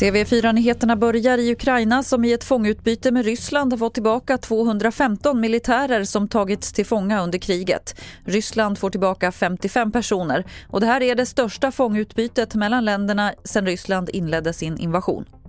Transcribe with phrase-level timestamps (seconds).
[0.00, 6.04] TV4-nyheterna börjar i Ukraina som i ett fångutbyte med Ryssland har fått tillbaka 215 militärer
[6.04, 8.00] som tagits till fånga under kriget.
[8.24, 13.66] Ryssland får tillbaka 55 personer och det här är det största fångutbytet mellan länderna sedan
[13.66, 15.39] Ryssland inledde sin invasion.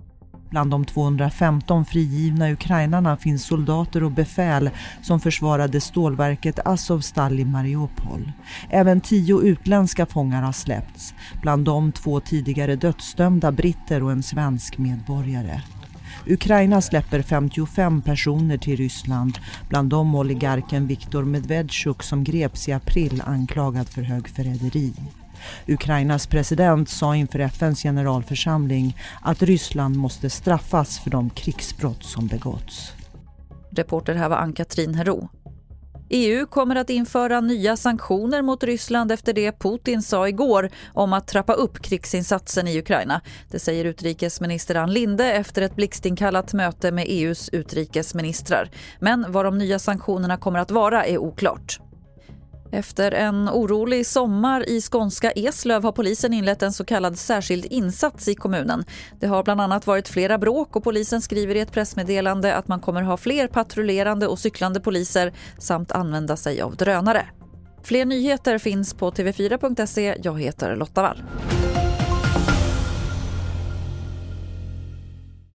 [0.52, 4.70] Bland de 215 frigivna ukrainarna finns soldater och befäl
[5.02, 8.32] som försvarade stålverket Azovstal i Mariupol.
[8.70, 14.78] Även tio utländska fångar har släppts, bland dem två tidigare dödsdömda britter och en svensk
[14.78, 15.60] medborgare.
[16.26, 23.22] Ukraina släpper 55 personer till Ryssland, bland dem oligarken Viktor Medvedchuk som greps i april
[23.26, 24.92] anklagad för högförräderi.
[25.68, 32.92] Ukrainas president sa inför FNs generalförsamling att Ryssland måste straffas för de krigsbrott som begåtts.
[33.70, 35.28] Reporter här var Ann-Katrin Herou.
[36.14, 41.28] EU kommer att införa nya sanktioner mot Ryssland efter det Putin sa igår om att
[41.28, 43.20] trappa upp krigsinsatsen i Ukraina.
[43.50, 48.70] Det säger utrikesminister Ann Linde efter ett blixtinkallat möte med EUs utrikesministrar.
[49.00, 51.80] Men vad de nya sanktionerna kommer att vara är oklart.
[52.74, 58.28] Efter en orolig sommar i skånska Eslöv har polisen inlett en så kallad särskild insats
[58.28, 58.84] i kommunen.
[59.20, 62.80] Det har bland annat varit flera bråk och polisen skriver i ett pressmeddelande att man
[62.80, 67.26] kommer ha fler patrullerande och cyklande poliser samt använda sig av drönare.
[67.82, 70.16] Fler nyheter finns på tv4.se.
[70.22, 71.22] Jag heter Lotta Wall.